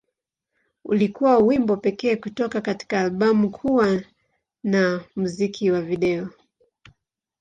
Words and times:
Ulikuwa 0.85 1.37
wimbo 1.37 1.77
pekee 1.77 2.15
kutoka 2.15 2.61
katika 2.61 3.01
albamu 3.01 3.49
kuwa 3.51 3.87
na 3.95 4.03
na 4.63 5.05
muziki 5.15 5.71
wa 5.71 5.81
video. 5.81 6.29